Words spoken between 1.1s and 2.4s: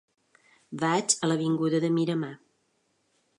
a l'avinguda de Miramar.